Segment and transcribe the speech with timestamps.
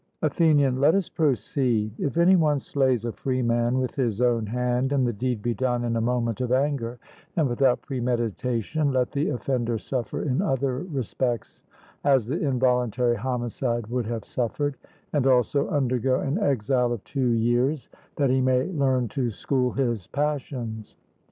[0.23, 5.05] ATHENIAN: Let us proceed: If any one slays a freeman with his own hand, and
[5.05, 6.97] the deed be done in a moment of anger,
[7.37, 11.63] and without premeditation, let the offender suffer in other respects
[12.03, 14.75] as the involuntary homicide would have suffered,
[15.13, 20.07] and also undergo an exile of two years, that he may learn to school his
[20.07, 20.97] passions.